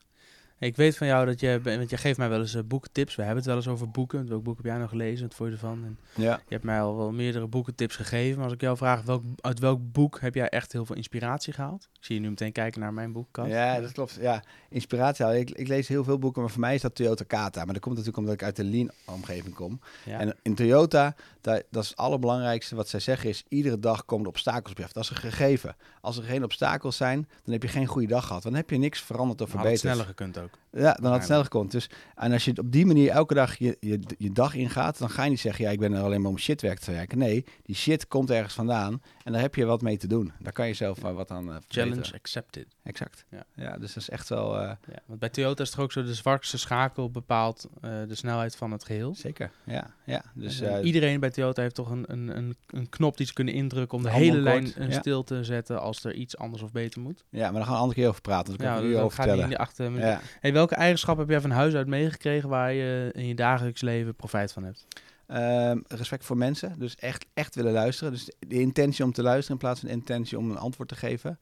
Ik 0.60 0.76
weet 0.76 0.96
van 0.96 1.06
jou 1.06 1.26
dat 1.26 1.40
je, 1.40 1.60
want 1.62 1.90
je 1.90 1.96
geeft 1.96 2.18
mij 2.18 2.28
wel 2.28 2.40
eens 2.40 2.54
eh, 2.54 2.62
boekentips. 2.66 3.14
We 3.14 3.22
hebben 3.22 3.38
het 3.38 3.46
wel 3.46 3.56
eens 3.56 3.68
over 3.68 3.90
boeken. 3.90 4.28
Welk 4.28 4.42
boek 4.42 4.56
heb 4.56 4.64
jij 4.64 4.76
nou 4.76 4.88
gelezen? 4.88 5.26
Wat 5.26 5.36
vond 5.36 5.48
je 5.48 5.54
ervan? 5.54 5.84
En 5.84 5.98
Ja. 6.14 6.40
je 6.46 6.54
hebt 6.54 6.64
mij 6.64 6.80
al 6.80 6.96
wel 6.96 7.12
meerdere 7.12 7.46
boekentips 7.46 7.96
gegeven. 7.96 8.34
Maar 8.34 8.44
als 8.44 8.52
ik 8.54 8.60
jou 8.60 8.76
vraag, 8.76 9.02
welk, 9.02 9.22
uit 9.40 9.58
welk 9.58 9.92
boek 9.92 10.20
heb 10.20 10.34
jij 10.34 10.48
echt 10.48 10.72
heel 10.72 10.84
veel 10.86 10.96
inspiratie 10.96 11.52
gehaald? 11.52 11.88
Ik 11.98 12.04
zie 12.04 12.14
je 12.14 12.20
nu 12.20 12.28
meteen 12.28 12.52
kijken 12.52 12.80
naar 12.80 12.92
mijn 12.92 13.12
boekkast. 13.12 13.50
Ja, 13.50 13.80
dat 13.80 13.92
klopt. 13.92 14.18
Ja, 14.20 14.42
inspiratie. 14.68 15.38
Ik, 15.38 15.50
ik 15.50 15.68
lees 15.68 15.88
heel 15.88 16.04
veel 16.04 16.18
boeken, 16.18 16.42
maar 16.42 16.50
voor 16.50 16.60
mij 16.60 16.74
is 16.74 16.80
dat 16.80 16.94
Toyota 16.94 17.24
Kata. 17.24 17.64
Maar 17.64 17.74
dat 17.74 17.82
komt 17.82 17.96
natuurlijk 17.96 18.18
omdat 18.22 18.34
ik 18.34 18.42
uit 18.42 18.56
de 18.56 18.64
lean-omgeving 18.64 19.54
kom. 19.54 19.80
Ja. 20.04 20.18
En 20.18 20.36
in 20.42 20.54
Toyota, 20.54 21.14
daar, 21.40 21.62
dat 21.70 21.82
is 21.82 21.88
het 21.88 21.98
allerbelangrijkste 21.98 22.74
wat 22.74 22.88
zij 22.88 23.00
zeggen 23.00 23.28
is... 23.28 23.44
iedere 23.48 23.78
dag 23.78 24.04
komen 24.04 24.24
er 24.24 24.30
obstakels 24.30 24.70
op 24.72 24.78
je 24.78 24.84
af. 24.84 24.92
Dat 24.92 25.04
is 25.04 25.10
een 25.10 25.16
gegeven. 25.16 25.76
Als 26.00 26.16
er 26.16 26.22
geen 26.22 26.44
obstakels 26.44 26.96
zijn, 26.96 27.28
dan 27.44 27.52
heb 27.52 27.62
je 27.62 27.68
geen 27.68 27.86
goede 27.86 28.06
dag 28.08 28.26
gehad. 28.26 28.42
Dan 28.42 28.54
heb 28.54 28.70
je 28.70 28.76
niks 28.76 29.00
veranderd 29.00 29.40
of 29.40 29.50
verbeterd. 29.50 29.80
sneller 29.80 30.04
gekund 30.04 30.38
ook. 30.38 30.49
Ja, 30.72 30.92
dan 30.92 31.04
had 31.04 31.14
het 31.14 31.24
sneller 31.24 31.44
gekomen. 31.44 31.70
Dus, 31.70 31.90
en 32.14 32.32
als 32.32 32.44
je 32.44 32.56
op 32.56 32.72
die 32.72 32.86
manier 32.86 33.10
elke 33.10 33.34
dag 33.34 33.58
je, 33.58 33.76
je, 33.80 34.00
je 34.18 34.32
dag 34.32 34.54
ingaat... 34.54 34.98
dan 34.98 35.10
ga 35.10 35.24
je 35.24 35.30
niet 35.30 35.40
zeggen, 35.40 35.64
ja, 35.64 35.70
ik 35.70 35.78
ben 35.78 35.92
er 35.92 36.02
alleen 36.02 36.20
maar 36.20 36.30
om 36.30 36.38
shitwerk 36.38 36.78
te 36.78 36.90
werken. 36.90 37.18
Nee, 37.18 37.44
die 37.62 37.74
shit 37.74 38.08
komt 38.08 38.30
ergens 38.30 38.54
vandaan. 38.54 39.02
En 39.24 39.32
daar 39.32 39.40
heb 39.40 39.54
je 39.54 39.64
wat 39.64 39.82
mee 39.82 39.96
te 39.96 40.06
doen. 40.06 40.32
Daar 40.38 40.52
kan 40.52 40.66
je 40.66 40.74
zelf 40.74 41.00
wat 41.00 41.30
aan 41.30 41.42
verbeteren. 41.44 41.62
Challenge 41.68 42.14
accepted. 42.14 42.66
Exact. 42.82 43.24
Ja. 43.30 43.44
Ja. 43.54 43.76
dus 43.78 43.92
dat 43.94 44.02
is 44.02 44.10
echt 44.10 44.28
wel... 44.28 44.58
eh, 44.60 44.62
Ja, 44.88 44.98
want 45.06 45.20
bij 45.20 45.28
Toyota 45.28 45.62
is 45.62 45.68
het 45.68 45.76
toch 45.76 45.84
ook 45.84 45.92
zo, 45.92 46.02
de 46.02 46.14
zwakste 46.14 46.58
schakel 46.58 47.10
bepaalt 47.10 47.68
eh, 47.80 47.90
de 48.08 48.14
snelheid 48.14 48.56
van 48.56 48.70
het 48.72 48.84
geheel. 48.84 49.14
Zeker, 49.14 49.50
ja. 49.64 49.94
ja. 50.04 50.22
Dus, 50.34 50.60
En 50.60 50.84
iedereen 50.86 51.20
bij 51.20 51.30
Toyota 51.30 51.62
heeft 51.62 51.74
toch 51.74 51.90
een, 51.90 52.04
een, 52.06 52.36
een, 52.36 52.56
een 52.66 52.88
knop 52.88 53.16
die 53.16 53.26
ze 53.26 53.32
kunnen 53.32 53.54
indrukken 53.54 53.98
om 53.98 54.04
de 54.04 54.10
De 54.10 54.14
hele 54.14 54.38
lijn 54.38 54.72
ja. 54.78 54.90
stil 55.00 55.24
te 55.24 55.44
zetten 55.44 55.80
als 55.80 56.04
er 56.04 56.12
iets 56.14 56.36
anders 56.36 56.62
of 56.62 56.72
beter 56.72 57.00
moet. 57.00 57.24
ja, 57.28 57.42
maar 57.42 57.52
daar 57.52 57.60
gaan 57.62 57.68
we 57.70 57.74
een 57.74 57.80
andere 57.80 58.00
keer 58.00 58.08
over 58.08 58.20
praten. 58.20 58.56
Dus 58.56 58.66
Ja, 58.66 58.76
ik 58.76 58.82
u 58.84 58.92
dat 58.92 59.02
over 59.02 59.18
in 59.18 59.24
vertellen. 59.24 59.48
die 59.48 59.58
acht 59.58 59.78
minuten. 59.78 60.06
Ja. 60.08 60.20
Hey, 60.40 60.52
welke 60.52 60.74
eigenschappen 60.74 61.22
heb 61.24 61.32
jij 61.32 61.40
van 61.40 61.50
huis 61.50 61.74
uit 61.74 61.86
meegekregen 61.86 62.48
waar 62.48 62.72
je 62.72 63.10
in 63.12 63.26
je 63.26 63.34
dagelijks 63.34 63.80
leven 63.80 64.14
profijt 64.14 64.52
van 64.52 64.64
hebt? 64.64 64.86
Ehm, 65.30 65.78
respect 65.88 66.24
voor 66.24 66.36
mensen, 66.36 66.78
dus 66.78 66.94
echt, 66.96 67.26
echt 67.34 67.54
willen 67.54 67.72
luisteren. 67.72 68.12
Dus 68.12 68.30
de 68.38 68.60
intentie 68.60 69.04
om 69.04 69.12
te 69.12 69.22
luisteren 69.22 69.52
in 69.52 69.58
plaats 69.62 69.80
van 69.80 69.88
de 69.88 69.94
intentie 69.94 70.38
om 70.38 70.50
een 70.50 70.58
antwoord 70.58 70.88
te 70.88 70.96
geven. 70.96 71.38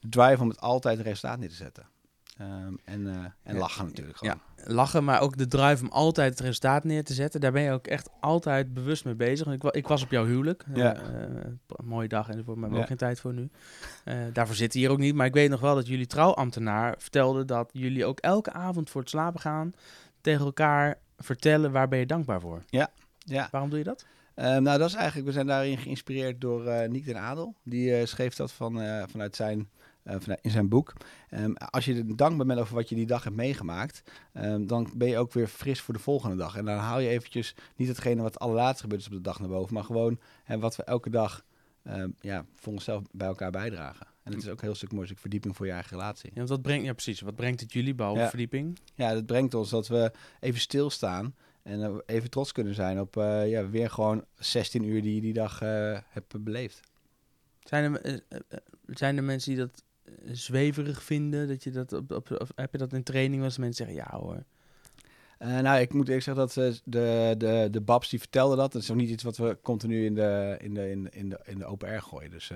De 0.00 0.08
drive 0.08 0.42
om 0.42 0.48
het 0.48 0.60
altijd 0.60 0.98
een 0.98 1.04
resultaat 1.04 1.38
neer 1.38 1.48
te 1.48 1.54
zetten. 1.54 1.86
Ehm, 2.38 2.74
en 2.84 3.06
eh, 3.06 3.14
en 3.42 3.54
Ja. 3.54 3.58
lachen 3.58 3.84
natuurlijk 3.84 4.16
gewoon. 4.18 4.40
Lachen, 4.64 5.04
maar 5.04 5.20
ook 5.20 5.36
de 5.36 5.46
drive 5.46 5.82
om 5.84 5.90
altijd 5.90 6.30
het 6.30 6.40
resultaat 6.40 6.84
neer 6.84 7.04
te 7.04 7.14
zetten. 7.14 7.40
Daar 7.40 7.52
ben 7.52 7.62
je 7.62 7.72
ook 7.72 7.86
echt 7.86 8.08
altijd 8.20 8.74
bewust 8.74 9.04
mee 9.04 9.14
bezig. 9.14 9.46
Ik, 9.46 9.62
ik 9.64 9.88
was 9.88 10.02
op 10.02 10.10
jouw 10.10 10.24
huwelijk. 10.26 10.64
Ja. 10.74 10.94
Eh, 10.96 11.22
eh, 11.24 11.46
mooie 11.84 12.08
dag 12.08 12.28
enzovoort, 12.28 12.56
maar 12.58 12.70
we 12.70 12.76
hebben 12.76 12.76
Ja. 12.76 12.82
ook 12.82 12.86
geen 12.88 12.96
tijd 12.96 13.20
voor 13.20 13.34
nu. 13.34 13.50
Daarvoor 14.32 14.54
zit 14.56 14.72
hij 14.72 14.82
hier 14.82 14.90
ook 14.90 14.98
niet. 14.98 15.14
Maar 15.14 15.26
ik 15.26 15.34
weet 15.34 15.50
nog 15.50 15.60
wel 15.60 15.74
dat 15.74 15.86
jullie 15.86 16.06
trouwambtenaar 16.06 16.94
vertelde 16.98 17.44
dat 17.44 17.70
jullie 17.72 18.04
ook 18.04 18.18
elke 18.18 18.52
avond 18.52 18.90
voor 18.90 19.00
het 19.00 19.10
slapen 19.10 19.40
gaan 19.40 19.72
tegen 20.20 20.44
elkaar 20.44 20.98
vertellen 21.20 21.72
waar 21.72 21.88
ben 21.88 21.98
je 21.98 22.06
dankbaar 22.06 22.40
voor. 22.40 22.62
Ja. 22.66 22.90
Waarom 23.50 23.70
doe 23.70 23.78
je 23.78 23.84
dat? 23.84 24.06
Ehm, 24.34 24.62
nou, 24.62 24.78
dat 24.78 24.88
is 24.88 24.94
eigenlijk, 24.94 25.26
we 25.26 25.32
zijn 25.32 25.46
daarin 25.46 25.78
geïnspireerd 25.78 26.40
door 26.40 26.66
eh 26.66 26.88
Niek 26.88 27.04
den 27.04 27.18
Adel. 27.18 27.54
Die 27.62 27.96
eh, 27.96 28.06
schreef 28.06 28.34
dat 28.34 28.52
van, 28.52 28.80
eh, 28.80 29.02
vanuit 29.08 29.36
zijn, 29.36 29.70
eh, 30.02 30.16
vanuit, 30.18 30.38
in 30.42 30.50
zijn 30.50 30.68
boek. 30.68 30.92
Ehm, 31.28 31.52
als 31.52 31.84
je 31.84 32.14
dankbaar 32.14 32.46
bent 32.46 32.60
over 32.60 32.74
wat 32.74 32.88
je 32.88 32.94
die 32.94 33.06
dag 33.06 33.24
hebt 33.24 33.36
meegemaakt, 33.36 34.02
ehm, 34.32 34.66
dan 34.66 34.90
ben 34.94 35.08
je 35.08 35.18
ook 35.18 35.32
weer 35.32 35.46
fris 35.46 35.80
voor 35.80 35.94
de 35.94 36.00
volgende 36.00 36.36
dag. 36.36 36.56
En 36.56 36.64
dan 36.64 36.76
haal 36.76 37.00
je 37.00 37.08
eventjes 37.08 37.54
niet 37.76 37.88
hetgene 37.88 38.22
wat 38.22 38.38
allerlaatst 38.38 38.80
gebeurd 38.80 39.00
is 39.00 39.06
op 39.06 39.12
de 39.12 39.20
dag 39.20 39.40
naar 39.40 39.48
boven, 39.48 39.74
maar 39.74 39.84
gewoon 39.84 40.18
hè, 40.44 40.58
wat 40.58 40.76
we 40.76 40.84
elke 40.84 41.10
dag 41.10 41.44
ehm, 41.82 42.10
ja, 42.20 42.44
voor 42.54 42.72
onszelf 42.72 43.02
bij 43.12 43.26
elkaar 43.26 43.50
bijdragen. 43.50 44.06
En 44.30 44.36
het 44.36 44.44
is 44.46 44.52
ook 44.52 44.60
een 44.60 44.66
heel 44.66 44.74
stuk 44.74 44.90
mooi, 44.90 45.00
een 45.02 45.06
stuk 45.08 45.20
verdieping 45.20 45.56
voor 45.56 45.66
je 45.66 45.72
eigen 45.72 45.90
relatie. 45.90 46.30
Ja, 46.34 46.44
wat 46.44 46.62
brengt, 46.62 46.84
ja, 46.84 46.92
precies. 46.92 47.20
Wat 47.20 47.34
brengt 47.34 47.60
het 47.60 47.72
jullie, 47.72 47.94
Ja. 47.96 48.28
verdieping? 48.28 48.78
Ja, 48.94 49.14
dat 49.14 49.26
brengt 49.26 49.54
ons 49.54 49.70
dat 49.70 49.88
we 49.88 50.12
even 50.40 50.60
stilstaan 50.60 51.34
en 51.62 51.82
eh, 51.82 51.94
even 52.06 52.30
trots 52.30 52.52
kunnen 52.52 52.74
zijn 52.74 53.00
op 53.00 53.16
eh, 53.16 53.50
ja, 53.50 53.68
weer 53.68 53.90
gewoon 53.90 54.24
16 54.38 54.84
uur 54.84 55.02
die 55.02 55.14
je 55.14 55.20
die 55.20 55.32
dag 55.32 55.62
eh 55.62 55.98
hebt 56.08 56.44
beleefd. 56.44 56.80
Zijn 57.60 57.94
er, 57.94 58.22
zijn 58.86 59.16
er 59.16 59.24
mensen 59.24 59.54
die 59.54 59.60
dat 59.60 59.82
zweverig 60.36 61.02
vinden? 61.02 61.48
Dat 61.48 61.64
je 61.64 61.70
dat 61.70 61.92
op, 61.92 62.12
op, 62.12 62.30
of 62.40 62.52
heb 62.54 62.72
je 62.72 62.78
dat 62.78 62.92
in 62.92 63.02
training 63.02 63.42
als 63.42 63.58
mensen 63.58 63.86
zeggen, 63.86 64.04
ja 64.04 64.18
hoor. 64.18 64.44
Nou, 65.38 65.80
ik 65.80 65.92
moet 65.92 66.06
eerlijk 66.08 66.24
zeggen 66.24 66.46
dat 66.46 66.80
de, 66.84 67.34
de, 67.38 67.68
de 67.70 67.80
Babs 67.80 68.08
die 68.08 68.18
vertelde 68.18 68.56
dat. 68.56 68.72
Dat 68.72 68.82
is 68.82 68.90
ook 68.90 68.96
niet 68.96 69.10
iets 69.10 69.22
wat 69.22 69.36
we 69.36 69.58
continu 69.62 70.04
in 70.04 70.14
de, 70.14 70.56
in 70.60 70.74
de, 70.74 70.90
in, 70.90 71.08
in 71.10 71.28
de, 71.28 71.40
in 71.44 71.58
de 71.58 71.64
open 71.64 71.88
air 71.88 72.02
gooien. 72.02 72.30
Dus 72.30 72.50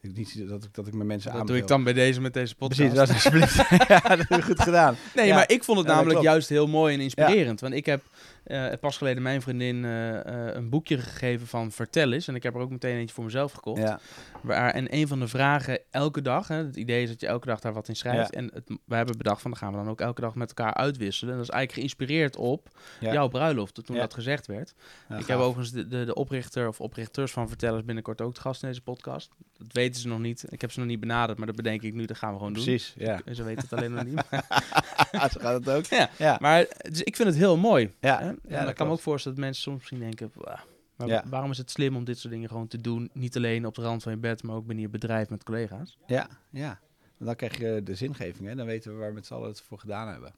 ik 0.00 0.16
niet 0.16 0.48
dat 0.48 0.64
ik, 0.64 0.74
dat 0.74 0.86
ik 0.86 0.94
met 0.94 1.06
mensen 1.06 1.30
Dat 1.30 1.40
aan 1.40 1.46
doe 1.46 1.56
ik 1.56 1.66
dan 1.66 1.84
bij 1.84 1.92
deze 1.92 2.20
met 2.20 2.34
deze 2.34 2.54
podcast. 2.54 2.80
Precies, 2.80 2.96
dat 2.98 3.08
is 3.08 3.14
alsjeblieft. 3.14 3.54
ja, 3.88 4.16
dat 4.16 4.28
heb 4.28 4.42
goed 4.42 4.60
gedaan. 4.60 4.96
Nee, 5.14 5.26
Ja. 5.26 5.34
maar 5.34 5.50
ik 5.50 5.64
vond 5.64 5.78
het 5.78 5.86
Ja, 5.86 5.92
dat 5.94 6.02
namelijk 6.02 6.24
juist 6.24 6.48
heel 6.48 6.66
mooi 6.66 6.94
en 6.94 7.00
inspirerend. 7.00 7.60
Want 7.60 7.74
ik 7.74 7.86
heb 7.86 8.02
eh, 8.44 8.66
pas 8.80 8.96
geleden 8.96 9.22
mijn 9.22 9.42
vriendin 9.42 9.84
eh, 9.84 10.48
eh, 10.48 10.54
een 10.54 10.68
boekje 10.68 10.98
gegeven 10.98 11.46
van 11.46 11.72
Vertel 11.72 12.12
eens. 12.12 12.28
En 12.28 12.34
ik 12.34 12.42
heb 12.42 12.54
er 12.54 12.60
ook 12.60 12.70
meteen 12.70 12.96
eentje 12.96 13.14
voor 13.14 13.24
mezelf 13.24 13.52
gekocht. 13.52 13.82
Ja, 13.82 14.00
Waar, 14.42 14.70
en 14.70 14.94
een 14.94 15.08
van 15.08 15.20
de 15.20 15.28
vragen 15.28 15.78
elke 15.90 16.22
dag, 16.22 16.48
hè, 16.48 16.56
het 16.56 16.76
idee 16.76 17.02
is 17.02 17.08
dat 17.08 17.20
je 17.20 17.26
elke 17.26 17.46
dag 17.46 17.60
daar 17.60 17.72
wat 17.72 17.88
in 17.88 17.96
schrijft. 17.96 18.34
En 18.34 18.50
het, 18.54 18.68
we 18.84 18.94
hebben 18.94 19.16
bedacht 19.16 19.42
van, 19.42 19.50
dan 19.50 19.60
gaan 19.60 19.70
we 19.70 19.76
dan 19.78 19.88
ook 19.88 20.00
elke 20.00 20.20
dag 20.20 20.34
met 20.34 20.48
elkaar 20.48 20.74
uitwisselen. 20.74 21.32
En 21.32 21.38
dat 21.38 21.48
is 21.48 21.54
eigenlijk 21.54 21.80
geïnspireerd 21.80 22.36
op 22.36 22.68
jouw 23.00 23.28
bruiloft, 23.28 23.84
toen 23.84 23.96
dat 23.96 24.14
gezegd 24.14 24.46
werd. 24.46 24.68
Ik 24.70 25.16
gaaf. 25.16 25.26
heb 25.26 25.38
overigens 25.38 25.70
de, 25.70 25.88
de, 25.88 26.04
de 26.04 26.14
oprichter 26.14 26.68
of 26.68 26.80
oprichters 26.80 27.32
van 27.32 27.48
Vertellers 27.48 27.84
binnenkort 27.84 28.20
ook 28.20 28.34
te 28.34 28.40
gast 28.40 28.62
in 28.62 28.68
deze 28.68 28.82
podcast. 28.82 29.30
Dat 29.58 29.72
weten 29.90 30.00
ze 30.02 30.08
nog 30.08 30.18
niet. 30.18 30.44
Ik 30.48 30.60
heb 30.60 30.72
ze 30.72 30.78
nog 30.78 30.88
niet 30.88 31.00
benaderd, 31.00 31.38
maar 31.38 31.46
dat 31.46 31.56
bedenk 31.56 31.82
ik 31.82 31.94
nu. 31.94 32.04
Dat 32.04 32.16
gaan 32.16 32.30
we 32.32 32.36
gewoon 32.38 32.52
doen. 32.52 32.64
Precies, 32.64 32.94
ja. 32.96 33.20
En 33.24 33.34
ze 33.34 33.42
weten 33.42 33.62
het 33.62 33.72
alleen 33.72 33.92
nog 33.92 34.04
niet. 34.04 34.22
Zo 35.32 35.40
gaat 35.40 35.64
het 35.64 35.68
ook. 35.70 35.84
Ja. 35.84 36.10
ja. 36.18 36.38
Maar 36.40 36.66
dus 36.82 37.02
ik 37.02 37.16
vind 37.16 37.28
het 37.28 37.36
heel 37.36 37.56
mooi. 37.56 37.94
Ja, 38.00 38.18
hè? 38.20 38.26
ja, 38.26 38.60
En 38.62 38.68
ik 38.68 38.74
kan 38.74 38.86
me 38.86 38.92
ook 38.92 39.00
voorstellen 39.00 39.36
dat 39.36 39.46
mensen 39.46 39.62
soms 39.62 39.76
misschien 39.78 39.98
denken... 39.98 40.30
"Wah, 40.34 40.58
Maar 40.96 41.08
Ja. 41.08 41.24
waarom 41.28 41.50
is 41.50 41.58
het 41.58 41.70
slim 41.70 41.96
om 41.96 42.04
dit 42.04 42.18
soort 42.18 42.32
dingen 42.32 42.48
gewoon 42.48 42.66
te 42.68 42.80
doen? 42.80 43.10
Niet 43.12 43.36
alleen 43.36 43.66
op 43.66 43.74
de 43.74 43.82
rand 43.82 44.02
van 44.02 44.12
je 44.12 44.18
bed, 44.18 44.42
maar 44.42 44.56
ook 44.56 44.66
binnen 44.66 44.84
je 44.84 44.90
bedrijf 44.90 45.28
met 45.28 45.42
collega's. 45.44 45.98
Ja, 46.06 46.28
ja. 46.50 46.80
Dan 47.18 47.36
krijg 47.36 47.58
je 47.58 47.80
de 47.84 47.94
zingeving. 47.94 48.48
Hè? 48.48 48.54
Dan 48.54 48.66
weten 48.66 48.92
we 48.92 48.98
waar 48.98 49.08
we 49.08 49.14
met 49.14 49.26
z'n 49.26 49.34
allen 49.34 49.48
het 49.48 49.60
voor 49.60 49.78
gedaan 49.78 50.08
hebben. 50.08 50.34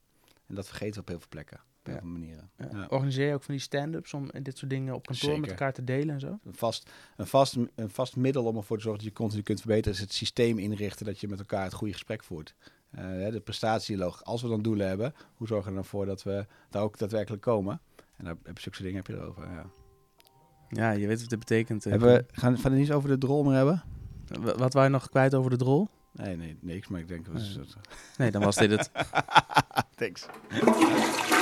En 0.46 0.54
dat 0.54 0.66
vergeten 0.66 0.94
we 0.94 1.00
op 1.00 1.08
heel 1.08 1.18
veel 1.18 1.28
plekken. 1.28 1.60
Op 1.82 1.88
heel 1.88 1.94
Ja. 1.94 2.00
veel 2.00 2.10
manieren. 2.10 2.50
Ja. 2.58 2.68
Ja. 2.72 2.86
Organiseer 2.88 3.26
je 3.28 3.34
ook 3.34 3.42
van 3.42 3.54
die 3.54 3.62
stand-ups 3.62 4.14
om 4.14 4.30
dit 4.42 4.58
soort 4.58 4.70
dingen 4.70 4.94
op 4.94 5.06
kantoor 5.06 5.40
met 5.40 5.50
elkaar 5.50 5.72
te 5.72 5.84
delen 5.84 6.14
en 6.14 6.20
zo? 6.20 6.38
Een 6.44 6.54
vast, 6.54 6.90
een, 7.16 7.26
vast, 7.26 7.56
een 7.74 7.90
vast 7.90 8.16
middel 8.16 8.44
om 8.44 8.56
ervoor 8.56 8.76
te 8.76 8.82
zorgen 8.82 9.02
dat 9.04 9.12
je 9.12 9.18
continu 9.18 9.42
kunt 9.42 9.60
verbeteren... 9.60 9.92
is 9.94 10.00
het 10.00 10.12
systeem 10.12 10.58
inrichten 10.58 11.06
dat 11.06 11.20
je 11.20 11.28
met 11.28 11.38
elkaar 11.38 11.64
het 11.64 11.72
goede 11.72 11.92
gesprek 11.92 12.24
voert. 12.24 12.54
Eh, 12.90 13.04
hè, 13.04 13.30
de 13.30 13.40
prestatieloog. 13.40 14.24
Als 14.24 14.42
we 14.42 14.48
dan 14.48 14.62
doelen 14.62 14.88
hebben, 14.88 15.14
hoe 15.34 15.46
zorgen 15.46 15.72
we 15.72 15.78
ervoor 15.78 16.06
dat 16.06 16.22
we 16.22 16.46
daar 16.70 16.82
ook 16.82 16.98
daadwerkelijk 16.98 17.42
komen? 17.42 17.80
En 18.16 18.24
daar 18.24 18.36
heb 18.42 18.56
je 18.56 18.62
zulke 18.62 18.82
dingen 18.82 18.96
heb 18.96 19.06
je 19.06 19.12
erover. 19.14 19.50
Ja. 19.50 19.66
Ja, 20.68 20.90
je 20.90 21.06
weet 21.06 21.20
wat 21.20 21.28
dit 21.30 21.38
betekent. 21.38 21.84
eh, 21.84 21.90
Hebben 21.92 22.12
we, 22.12 22.24
gaan 22.32 22.54
we 22.56 22.60
het 22.62 22.72
niet 22.72 22.92
over 22.92 23.08
de 23.08 23.18
drol 23.18 23.44
meer 23.44 23.54
hebben? 23.56 23.82
Wa- 24.40 24.56
Wat 24.56 24.72
je 24.72 24.88
nog 24.88 25.08
kwijt 25.08 25.34
over 25.34 25.50
de 25.50 25.56
drol? 25.56 25.88
Nee, 26.12 26.36
nee, 26.36 26.56
niks. 26.60 26.88
Maar 26.88 27.00
ik 27.00 27.08
denk... 27.08 27.24
dat 27.24 27.34
Nee. 27.34 27.64
Nee, 28.16 28.30
dan 28.30 28.42
was 28.42 28.56
dit 28.56 28.70
het. 28.70 28.90
Thanks. 29.96 30.26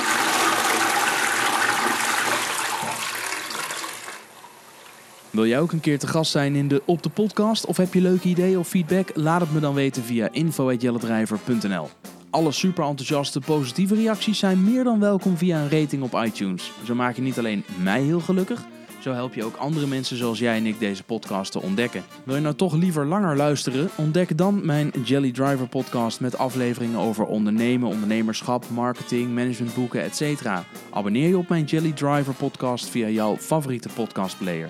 Wil 5.31 5.45
jij 5.45 5.59
ook 5.59 5.71
een 5.71 5.79
keer 5.79 5.99
te 5.99 6.07
gast 6.07 6.31
zijn 6.31 6.55
in 6.55 6.67
de 6.67 6.81
Op 6.85 7.03
de 7.03 7.09
Podcast? 7.09 7.65
Of 7.65 7.77
heb 7.77 7.93
je 7.93 8.01
leuke 8.01 8.27
ideeën 8.27 8.59
of 8.59 8.67
feedback? 8.67 9.09
Laat 9.13 9.41
het 9.41 9.53
me 9.53 9.59
dan 9.59 9.73
weten 9.73 10.03
via 10.03 10.29
info.jelledrijver.nl 10.31 11.89
Alle 12.29 12.51
super 12.51 12.85
enthousiaste 12.85 13.39
positieve 13.39 13.95
reacties 13.95 14.39
zijn 14.39 14.63
meer 14.63 14.83
dan 14.83 14.99
welkom 14.99 15.37
via 15.37 15.61
een 15.61 15.69
rating 15.69 16.03
op 16.03 16.23
iTunes. 16.25 16.71
Zo 16.85 16.95
maak 16.95 17.15
je 17.15 17.21
niet 17.21 17.37
alleen 17.37 17.63
mij 17.83 18.01
heel 18.01 18.19
gelukkig, 18.19 18.61
zo 18.99 19.13
help 19.13 19.33
je 19.33 19.43
ook 19.43 19.55
andere 19.55 19.87
mensen 19.87 20.17
zoals 20.17 20.39
jij 20.39 20.57
en 20.57 20.65
ik 20.65 20.79
deze 20.79 21.03
podcast 21.03 21.51
te 21.51 21.61
ontdekken. 21.61 22.03
Wil 22.23 22.35
je 22.35 22.41
nou 22.41 22.55
toch 22.55 22.73
liever 22.73 23.05
langer 23.05 23.35
luisteren? 23.35 23.89
Ontdek 23.95 24.37
dan 24.37 24.65
mijn 24.65 24.91
Jelly 25.03 25.31
Driver 25.31 25.67
podcast 25.67 26.19
met 26.19 26.37
afleveringen 26.37 26.99
over 26.99 27.25
ondernemen, 27.25 27.89
ondernemerschap, 27.89 28.65
marketing, 28.69 29.33
managementboeken, 29.33 30.01
etc. 30.01 30.47
Abonneer 30.89 31.27
je 31.27 31.37
op 31.37 31.49
mijn 31.49 31.65
Jelly 31.65 31.91
Driver 31.91 32.33
podcast 32.33 32.89
via 32.89 33.07
jouw 33.07 33.37
favoriete 33.37 33.89
podcastplayer. 33.95 34.69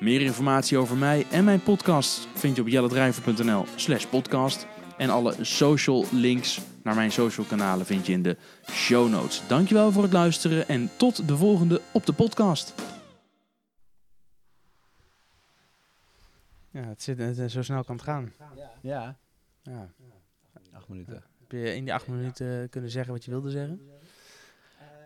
Meer 0.00 0.20
informatie 0.20 0.78
over 0.78 0.96
mij 0.96 1.26
en 1.30 1.44
mijn 1.44 1.62
podcast 1.62 2.28
vind 2.34 2.56
je 2.56 2.62
op 2.62 2.68
jelledrijver.nl 2.68 3.64
slash 3.76 4.06
podcast. 4.06 4.66
En 4.96 5.10
alle 5.10 5.44
social 5.44 6.04
links 6.12 6.60
naar 6.82 6.94
mijn 6.94 7.12
social 7.12 7.46
kanalen 7.46 7.86
vind 7.86 8.06
je 8.06 8.12
in 8.12 8.22
de 8.22 8.36
show 8.70 9.08
notes. 9.10 9.42
Dankjewel 9.48 9.92
voor 9.92 10.02
het 10.02 10.12
luisteren 10.12 10.68
en 10.68 10.90
tot 10.96 11.28
de 11.28 11.36
volgende 11.36 11.80
op 11.92 12.06
de 12.06 12.12
podcast. 12.12 12.74
Ja, 16.70 16.82
het 16.82 17.02
zit, 17.02 17.18
het, 17.18 17.50
zo 17.50 17.62
snel 17.62 17.84
kan 17.84 17.94
het 17.96 18.04
gaan. 18.04 18.32
Ja, 18.80 19.16
Ja. 19.62 19.90
acht 20.72 20.88
minuten. 20.88 21.22
Heb 21.38 21.50
je 21.50 21.74
in 21.74 21.84
die 21.84 21.94
acht 21.94 22.06
minuten 22.06 22.68
kunnen 22.68 22.90
zeggen 22.90 23.12
wat 23.12 23.24
je 23.24 23.30
wilde 23.30 23.50
zeggen? 23.50 23.80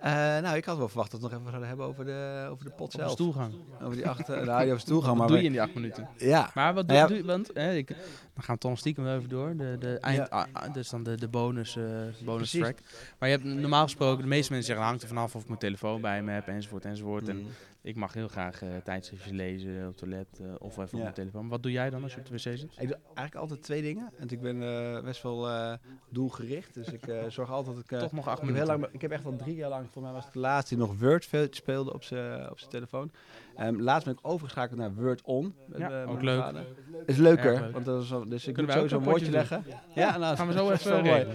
Eh, 0.02 0.12
nou, 0.12 0.56
ik 0.56 0.64
had 0.64 0.76
wel 0.76 0.88
verwacht 0.88 1.10
dat 1.10 1.20
we 1.20 1.26
het 1.26 1.34
nog 1.34 1.40
even 1.42 1.50
zouden 1.60 1.68
hebben 1.68 1.86
over 1.86 2.04
de, 2.04 2.46
over 2.50 2.64
de 2.64 2.70
pot 2.70 2.86
Op 2.86 2.92
de 2.92 2.98
zelf. 2.98 3.10
stoelgang. 3.12 3.54
Over 3.82 3.96
die 3.96 4.08
acht, 4.08 4.30
uh, 4.30 4.40
nou, 4.40 4.60
die 4.62 4.68
over 4.70 4.80
stoelgang. 4.80 5.08
Wat 5.10 5.18
Maar 5.18 5.28
doe 5.28 5.36
je 5.38 5.44
in 5.44 5.50
die 5.52 5.62
acht 5.62 5.74
minuten? 5.74 6.08
Ja, 6.18 6.50
Maar 6.54 6.74
wat 6.74 6.88
doe, 6.88 6.96
Nou 6.96 7.08
ja. 7.08 7.14
doe 7.14 7.16
je? 7.26 7.32
Want 7.32 7.50
hè, 7.54 7.74
ik, 7.74 7.88
dan 8.34 8.42
gaan 8.44 8.54
we 8.54 8.60
toch 8.60 8.78
stiekem 8.78 9.08
even 9.08 9.28
door. 9.28 9.56
De, 9.56 9.76
de 9.78 9.98
eind, 9.98 10.16
Ja. 10.16 10.24
ah, 10.30 10.44
ah, 10.52 10.72
dus 10.72 10.88
dan 10.88 11.02
de, 11.02 11.14
de 11.16 11.28
bonus, 11.28 11.76
eh, 11.76 11.82
bonus 12.24 12.50
Precies. 12.50 12.60
track. 12.60 12.78
Maar 13.18 13.28
je 13.28 13.34
hebt 13.36 13.46
normaal 13.60 13.82
gesproken, 13.82 14.22
de 14.22 14.28
meeste 14.28 14.50
mensen 14.52 14.68
zeggen, 14.68 14.86
hangt 14.86 15.02
er 15.02 15.08
vanaf 15.08 15.34
of 15.34 15.40
ik 15.42 15.46
mijn 15.48 15.58
telefoon 15.60 16.00
bij 16.00 16.22
me 16.22 16.32
heb, 16.32 16.46
enzovoort, 16.48 16.84
enzovoort. 16.84 17.28
En 17.28 17.36
Mm. 17.36 17.46
Ik 17.82 17.96
mag 17.96 18.12
heel 18.14 18.28
graag 18.28 18.62
eh 18.62 18.68
tijdschriftjes 18.84 19.32
lezen 19.32 19.80
op 19.80 19.86
het 19.86 19.96
toilet 19.96 20.26
eh, 20.40 20.46
of 20.58 20.70
even 20.72 20.82
op 20.84 20.92
Ja. 20.92 20.98
mijn 20.98 21.14
telefoon. 21.14 21.48
Wat 21.48 21.62
doe 21.62 21.72
jij 21.72 21.90
dan 21.90 22.02
als 22.02 22.14
je 22.14 22.18
op 22.20 22.26
de 22.26 22.32
wc 22.32 22.38
zit? 22.40 22.62
Ik 22.62 22.88
doe 22.88 22.96
eigenlijk 23.04 23.34
altijd 23.34 23.62
twee 23.62 23.82
dingen. 23.82 24.10
Want 24.18 24.32
ik 24.32 24.40
ben 24.40 24.62
eh, 24.62 25.02
best 25.02 25.22
wel 25.22 25.48
eh, 25.48 25.72
doelgericht. 26.10 26.74
Dus 26.74 26.86
ik 26.86 27.06
eh, 27.06 27.24
zorg 27.28 27.50
altijd 27.50 27.74
dat 27.76 27.84
ik... 27.84 27.92
eh, 27.92 27.98
Toch 27.98 28.12
nog 28.12 28.28
acht 28.28 28.38
ik, 28.42 28.44
heb 28.46 28.54
heel 28.56 28.64
minuten. 28.64 28.80
lang, 28.80 28.94
ik 28.94 29.00
heb 29.02 29.10
echt 29.10 29.24
al 29.24 29.36
drie 29.36 29.54
jaar 29.56 29.68
lang, 29.68 29.86
voor 29.90 30.02
mij 30.02 30.12
was 30.12 30.24
het 30.24 30.32
de 30.32 30.38
laatste 30.38 30.74
die 30.74 30.84
nog 30.86 30.98
Word 30.98 31.28
speelde 31.50 31.92
op 31.92 32.02
zijn 32.04 32.50
op 32.50 32.58
zijn 32.58 32.70
telefoon. 32.70 33.10
Ehm, 33.56 33.80
laatst 33.80 34.04
ben 34.04 34.14
ik 34.14 34.20
overgeschakeld 34.22 34.78
naar 34.78 34.94
Word 34.94 35.22
On. 35.22 35.54
Met, 35.66 35.78
Ja, 35.78 36.04
ook 36.04 36.22
leuk. 36.22 36.40
vader. 36.40 36.64
Is 37.06 37.16
leuker, 37.16 37.60
leuk. 37.60 37.72
want 37.72 37.84
dat 37.84 38.02
is, 38.02 38.08
dus 38.08 38.46
ik 38.46 38.54
Kunnen 38.54 38.64
moet 38.64 38.72
sowieso 38.74 38.96
een 38.96 39.02
woordje 39.04 39.30
leggen. 39.30 39.64
Ja, 39.94 40.18
nou, 40.18 40.36
Gaan 40.36 40.46
we 40.46 40.52
zo 40.52 40.70
even 40.70 41.04
mooi. 41.04 41.26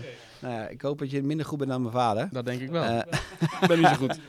Nou 0.41 0.53
ja, 0.53 0.67
ik 0.67 0.81
hoop 0.81 0.99
dat 0.99 1.11
je 1.11 1.23
minder 1.23 1.45
goed 1.45 1.57
bent 1.57 1.69
dan 1.69 1.81
mijn 1.81 1.93
vader. 1.93 2.29
Dat 2.31 2.45
denk 2.45 2.61
ik 2.61 2.69
wel. 2.69 2.97
Ik 3.61 3.67
ben 3.67 3.77
niet 3.77 3.87
zo 3.87 3.93
goed. 3.95 4.19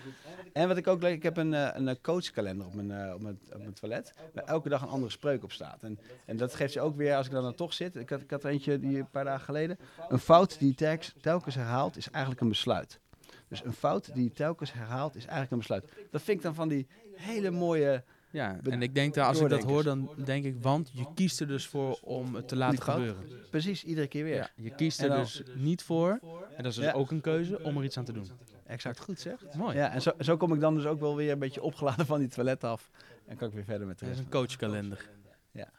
en 0.52 0.68
wat 0.68 0.76
ik 0.76 0.86
ook 0.86 1.02
leuk, 1.02 1.14
ik 1.14 1.22
heb 1.22 1.36
een, 1.36 1.54
eh, 1.54 1.68
een 1.72 1.88
eh, 1.88 1.94
coachkalender 2.02 2.66
op 2.66 2.74
mijn, 2.74 2.90
eh, 2.90 3.14
op, 3.14 3.20
mijn, 3.20 3.38
op 3.52 3.58
mijn 3.58 3.72
toilet. 3.72 4.12
Waar 4.34 4.44
elke 4.44 4.68
dag 4.68 4.82
een 4.82 4.88
andere 4.88 5.12
spreuk 5.12 5.42
op 5.42 5.52
staat. 5.52 5.82
En, 5.82 5.98
en 6.26 6.36
dat 6.36 6.54
geeft 6.54 6.72
je 6.72 6.80
ook 6.80 6.96
weer, 6.96 7.16
als 7.16 7.26
ik 7.26 7.32
dan, 7.32 7.42
dan 7.42 7.54
toch 7.54 7.72
zit. 7.72 7.96
Ik 7.96 8.10
had, 8.10 8.20
ik 8.20 8.30
had 8.30 8.44
er 8.44 8.50
eentje 8.50 8.78
die 8.78 8.98
een 8.98 9.10
paar 9.10 9.24
dagen 9.24 9.44
geleden. 9.44 9.78
Een 10.08 10.18
fout 10.18 10.58
die 10.58 10.74
telkens, 11.20 11.54
herhaalt, 11.54 11.96
is 11.96 12.10
eigenlijk 12.10 12.42
een 12.42 12.48
besluit. 12.48 13.00
Dus 13.48 13.64
een 13.64 13.72
fout 13.72 14.14
die 14.14 14.32
telkens 14.32 14.72
herhaalt, 14.72 15.14
is 15.14 15.22
eigenlijk 15.22 15.52
een 15.52 15.58
besluit. 15.58 15.92
Dat 16.10 16.22
vind 16.22 16.36
ik 16.36 16.42
dan 16.42 16.54
van 16.54 16.68
die 16.68 16.86
hele 17.14 17.50
mooie. 17.50 18.04
Ja, 18.30 18.58
en 18.62 18.82
ik 18.82 18.94
denk 18.94 19.14
dat 19.14 19.26
als 19.26 19.40
ik 19.40 19.48
dat 19.48 19.62
hoor, 19.62 19.82
dan 19.84 20.10
denk 20.24 20.44
ik, 20.44 20.56
want 20.62 20.90
je 20.92 21.06
kiest 21.14 21.40
er 21.40 21.46
dus 21.46 21.66
voor 21.66 21.98
om 22.02 22.34
het 22.34 22.48
te 22.48 22.56
laten 22.56 22.82
gebeuren. 22.82 23.24
Precies, 23.50 23.84
iedere 23.84 24.06
keer 24.06 24.24
weer. 24.24 24.34
Ja, 24.36 24.48
je 24.54 24.74
kiest 24.74 25.02
er 25.02 25.10
dus 25.16 25.42
niet 25.54 25.82
voor, 25.82 26.10
en 26.56 26.62
dat 26.62 26.66
is 26.66 26.74
dus 26.74 26.84
Ja. 26.84 26.92
ook 26.92 27.10
een 27.10 27.20
keuze, 27.20 27.62
om 27.62 27.76
er 27.76 27.84
iets 27.84 27.98
aan 27.98 28.04
te 28.04 28.12
doen. 28.12 28.30
Exact 28.66 29.00
goed 29.00 29.20
zeg. 29.20 29.44
Mooi. 29.56 29.76
Ja, 29.76 29.90
en 29.92 30.02
zo, 30.02 30.10
zo 30.18 30.36
kom 30.36 30.54
ik 30.54 30.60
dan 30.60 30.74
dus 30.74 30.84
ook 30.86 31.00
wel 31.00 31.16
weer 31.16 31.32
een 31.32 31.38
beetje 31.38 31.62
opgeladen 31.62 32.06
van 32.06 32.18
die 32.18 32.28
toilet 32.28 32.64
af. 32.64 32.90
En 33.26 33.36
kan 33.36 33.48
ik 33.48 33.54
weer 33.54 33.64
verder 33.64 33.86
met 33.86 33.98
de 33.98 34.04
Dat 34.04 34.14
is 34.14 34.20
rest. 34.20 34.32
een 34.34 34.40
coachkalender. 34.40 35.08
Ja, 35.50 35.70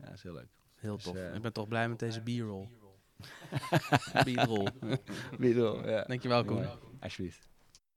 dat 0.00 0.12
is 0.14 0.22
heel 0.22 0.32
leuk. 0.32 0.48
Heel 0.74 0.94
Dus, 0.94 1.04
tof. 1.04 1.16
eh, 1.16 1.34
ik 1.34 1.42
ben 1.42 1.52
toch 1.52 1.68
blij 1.68 1.88
met 1.88 1.98
deze 1.98 2.20
b-roll. 2.20 2.68
b-roll. 4.24 4.66
Wil, 5.38 5.88
ja. 5.88 6.04
Dankjewel, 6.04 6.44
Koen. 6.44 6.66
Alsjeblieft. 7.00 7.48